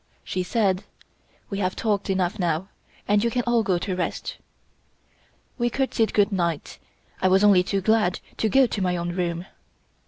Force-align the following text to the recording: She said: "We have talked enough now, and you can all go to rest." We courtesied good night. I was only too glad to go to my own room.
She 0.23 0.41
said: 0.41 0.83
"We 1.51 1.59
have 1.59 1.75
talked 1.75 2.09
enough 2.09 2.39
now, 2.39 2.69
and 3.07 3.23
you 3.23 3.29
can 3.29 3.43
all 3.43 3.61
go 3.61 3.77
to 3.77 3.95
rest." 3.95 4.37
We 5.59 5.69
courtesied 5.69 6.15
good 6.15 6.31
night. 6.31 6.79
I 7.21 7.27
was 7.27 7.43
only 7.43 7.61
too 7.61 7.81
glad 7.81 8.19
to 8.37 8.49
go 8.49 8.65
to 8.65 8.81
my 8.81 8.97
own 8.97 9.15
room. 9.15 9.45